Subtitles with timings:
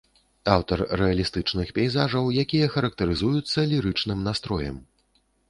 [0.53, 4.83] Аўтар рэалістычных пейзажаў, якія характарызуюцца лірычным настроем.